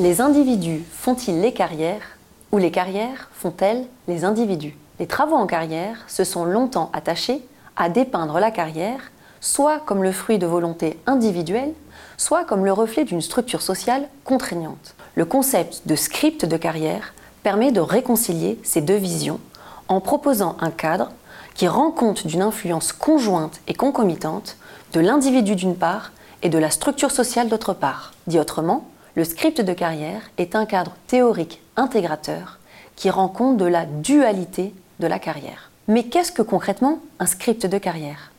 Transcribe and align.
Les 0.00 0.20
individus 0.20 0.82
font-ils 0.90 1.40
les 1.40 1.52
carrières 1.52 2.18
ou 2.50 2.58
les 2.58 2.72
carrières 2.72 3.30
font-elles 3.32 3.86
les 4.08 4.24
individus? 4.24 4.76
Les 4.98 5.06
travaux 5.06 5.36
en 5.36 5.46
carrière 5.46 5.98
se 6.08 6.24
sont 6.24 6.44
longtemps 6.44 6.90
attachés 6.92 7.46
à 7.76 7.88
dépeindre 7.88 8.40
la 8.40 8.50
carrière 8.50 9.12
soit 9.40 9.78
comme 9.78 10.02
le 10.02 10.10
fruit 10.10 10.38
de 10.38 10.46
volontés 10.46 10.98
individuelles, 11.06 11.74
soit 12.16 12.44
comme 12.44 12.64
le 12.64 12.72
reflet 12.72 13.04
d'une 13.04 13.20
structure 13.20 13.62
sociale 13.62 14.08
contraignante. 14.24 14.96
Le 15.14 15.26
concept 15.26 15.82
de 15.86 15.94
script 15.94 16.44
de 16.44 16.56
carrière 16.56 17.14
permet 17.44 17.70
de 17.70 17.80
réconcilier 17.80 18.58
ces 18.64 18.80
deux 18.80 18.96
visions 18.96 19.38
en 19.86 20.00
proposant 20.00 20.56
un 20.60 20.72
cadre 20.72 21.12
qui 21.54 21.68
rend 21.68 21.92
compte 21.92 22.26
d'une 22.26 22.42
influence 22.42 22.92
conjointe 22.92 23.60
et 23.68 23.74
concomitante 23.74 24.56
de 24.92 24.98
l'individu 24.98 25.54
d'une 25.54 25.76
part 25.76 26.10
et 26.42 26.48
de 26.48 26.58
la 26.58 26.70
structure 26.70 27.12
sociale 27.12 27.48
d'autre 27.48 27.74
part. 27.74 28.12
Dit 28.26 28.40
autrement, 28.40 28.88
le 29.14 29.24
script 29.24 29.60
de 29.60 29.72
carrière 29.72 30.22
est 30.38 30.56
un 30.56 30.66
cadre 30.66 30.96
théorique 31.06 31.60
intégrateur 31.76 32.58
qui 32.96 33.10
rend 33.10 33.28
compte 33.28 33.56
de 33.56 33.64
la 33.64 33.86
dualité 33.86 34.74
de 34.98 35.06
la 35.06 35.18
carrière. 35.18 35.70
Mais 35.86 36.04
qu'est-ce 36.04 36.32
que 36.32 36.42
concrètement 36.42 36.98
un 37.18 37.26
script 37.26 37.66
de 37.66 37.78
carrière? 37.78 38.32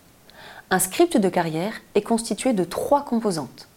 Un 0.72 0.80
script 0.80 1.18
de 1.18 1.30
carrière 1.30 1.74
est 1.94 2.02
constitué 2.02 2.54
de 2.54 2.64
trois 2.64 3.06
composantes. 3.06 3.68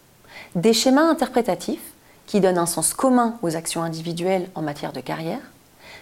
Des 0.55 0.73
schémas 0.73 1.03
interprétatifs 1.03 1.93
qui 2.27 2.41
donnent 2.41 2.59
un 2.59 2.67
sens 2.67 2.95
commun 2.95 3.39
aux 3.43 3.57
actions 3.57 3.83
individuelles 3.83 4.49
en 4.55 4.63
matière 4.63 4.93
de 4.93 5.01
carrière, 5.01 5.41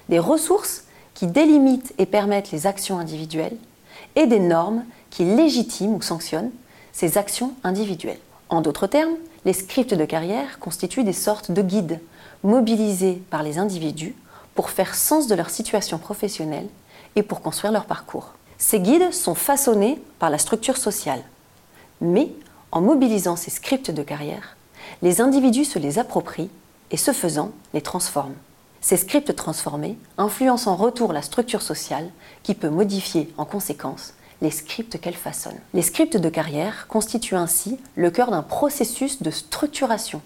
des 0.09 0.18
ressources 0.18 0.84
qui 1.15 1.26
délimitent 1.26 1.95
et 1.98 2.06
permettent 2.06 2.52
les 2.52 2.66
actions 2.66 2.98
individuelles, 2.98 3.56
et 4.15 4.26
des 4.26 4.40
normes 4.40 4.84
qui 5.10 5.24
légitiment 5.24 5.96
ou 5.96 6.02
sanctionnent 6.02 6.51
ces 6.92 7.18
actions 7.18 7.52
individuelles. 7.65 8.18
En 8.48 8.60
d'autres 8.60 8.87
termes, 8.87 9.16
les 9.45 9.52
scripts 9.52 9.95
de 9.95 10.04
carrière 10.04 10.59
constituent 10.59 11.04
des 11.04 11.12
sortes 11.12 11.51
de 11.51 11.62
guides 11.62 12.01
mobilisés 12.43 13.23
par 13.30 13.43
les 13.43 13.59
individus 13.59 14.15
pour 14.54 14.71
faire 14.71 14.95
sens 14.95 15.26
de 15.26 15.34
leur 15.34 15.51
situation 15.51 15.98
professionnelle 15.98 16.68
et 17.16 17.23
pour 17.23 17.40
construire 17.40 17.73
leur 17.73 17.87
parcours. 17.87 18.34
Ces 18.59 18.80
guides 18.80 19.12
sont 19.12 19.34
façonnés 19.34 20.01
par 20.18 20.30
la 20.30 20.38
structure 20.38 20.76
sociale, 20.76 21.23
mais 22.01 22.30
en 22.73 22.80
mobilisant 22.80 23.37
ces 23.37 23.51
scripts 23.51 23.90
de 23.90 24.02
carrière, 24.02 24.56
les 25.02 25.21
individus 25.21 25.65
se 25.65 25.78
les 25.78 25.99
approprient 25.99 26.51
et 26.90 26.96
ce 26.96 27.12
faisant 27.12 27.51
les 27.74 27.82
transforment. 27.82 28.37
Ces 28.80 28.96
scripts 28.96 29.34
transformés 29.34 29.99
influencent 30.16 30.71
en 30.71 30.76
retour 30.76 31.12
la 31.12 31.23
structure 31.23 31.62
sociale 31.62 32.09
qui 32.43 32.54
peut 32.54 32.68
modifier 32.68 33.32
en 33.37 33.45
conséquence 33.45 34.15
les 34.42 34.51
scripts 34.51 35.01
qu'elle 35.01 35.15
façonne. 35.15 35.59
Les 35.74 35.82
scripts 35.82 36.16
de 36.16 36.29
carrière 36.29 36.87
constituent 36.88 37.37
ainsi 37.37 37.79
le 37.95 38.10
cœur 38.10 38.30
d'un 38.30 38.43
processus 38.43 39.23
de 39.23 39.30
structuration 39.30 40.20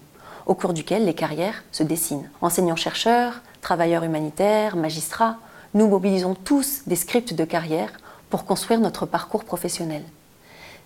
au 0.45 0.55
cours 0.55 0.73
duquel 0.73 1.05
les 1.05 1.13
carrières 1.13 1.63
se 1.71 1.83
dessinent. 1.83 2.29
Enseignants-chercheurs, 2.41 3.41
travailleurs 3.61 4.03
humanitaires, 4.03 4.75
magistrats, 4.75 5.37
nous 5.73 5.87
mobilisons 5.87 6.35
tous 6.35 6.81
des 6.87 6.95
scripts 6.95 7.33
de 7.33 7.45
carrière 7.45 7.91
pour 8.29 8.45
construire 8.45 8.79
notre 8.79 9.05
parcours 9.05 9.45
professionnel. 9.45 10.03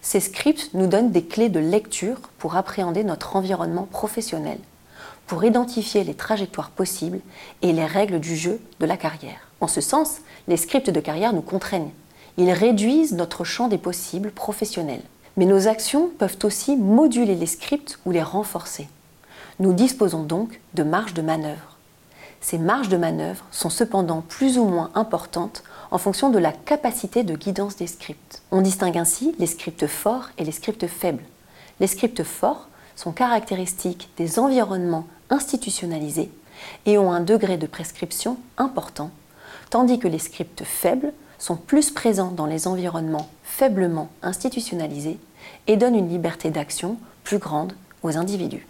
Ces 0.02 0.20
scripts 0.20 0.70
nous 0.74 0.88
donnent 0.88 1.12
des 1.12 1.26
clés 1.26 1.50
de 1.50 1.60
lecture 1.60 2.20
pour 2.38 2.56
appréhender 2.56 3.04
notre 3.04 3.36
environnement 3.36 3.88
professionnel 3.90 4.60
pour 5.28 5.44
identifier 5.44 6.04
les 6.04 6.14
trajectoires 6.14 6.70
possibles 6.70 7.20
et 7.62 7.74
les 7.74 7.86
règles 7.86 8.20
du 8.20 8.36
jeu 8.36 8.60
de 8.80 8.86
la 8.86 8.98
carrière. 8.98 9.48
En 9.60 9.68
ce 9.68 9.82
sens, 9.82 10.18
les 10.48 10.58
scripts 10.58 10.90
de 10.90 11.00
carrière 11.00 11.34
nous 11.34 11.42
contraignent. 11.42 11.92
Ils 12.38 12.52
réduisent 12.52 13.14
notre 13.14 13.44
champ 13.44 13.68
des 13.68 13.78
possibles 13.78 14.32
professionnels. 14.32 15.04
Mais 15.38 15.46
nos 15.46 15.68
actions 15.68 16.10
peuvent 16.18 16.38
aussi 16.44 16.78
moduler 16.78 17.36
les 17.36 17.46
scripts 17.46 18.00
ou 18.06 18.12
les 18.12 18.24
renforcer. 18.24 18.88
Nous 19.60 19.74
disposons 19.74 20.24
donc 20.24 20.60
de 20.74 20.84
marges 20.84 21.14
de 21.14 21.22
manœuvre. 21.22 21.78
Ces 22.42 22.58
marges 22.58 22.90
de 22.90 22.98
manœuvre 22.98 23.44
sont 23.52 23.70
cependant 23.70 24.22
plus 24.22 24.58
ou 24.58 24.66
moins 24.66 24.92
importantes 24.96 25.64
en 25.92 25.98
fonction 25.98 26.30
de 26.30 26.38
la 26.38 26.52
capacité 26.52 27.24
de 27.24 27.36
guidance 27.36 27.76
des 27.76 27.88
scripts. 27.88 28.42
On 28.52 28.62
distingue 28.62 28.98
ainsi 28.98 29.34
les 29.40 29.48
scripts 29.48 29.88
forts 29.88 30.30
et 30.38 30.44
les 30.44 30.52
scripts 30.52 30.88
faibles. 30.88 31.24
Les 31.80 31.88
scripts 31.88 32.24
forts 32.24 32.68
sont 32.96 33.12
caractéristiques 33.12 34.10
des 34.18 34.40
environnements 34.40 35.08
institutionnalisés 35.30 36.30
et 36.86 36.98
ont 36.98 37.12
un 37.12 37.22
degré 37.22 37.58
de 37.58 37.68
prescription 37.68 38.38
important, 38.58 39.12
tandis 39.70 40.00
que 40.00 40.08
les 40.08 40.20
scripts 40.20 40.64
faibles 40.64 41.14
sont 41.38 41.56
plus 41.56 41.92
présents 41.92 42.32
dans 42.32 42.46
les 42.46 42.68
environnements 42.68 43.30
faiblement 43.44 44.10
institutionnalisés 44.22 45.20
et 45.68 45.78
donnent 45.78 45.96
une 45.96 46.10
liberté 46.10 46.50
d'action 46.50 46.98
plus 47.24 47.38
grande 47.38 47.74
aux 48.04 48.18
individus. 48.18 48.68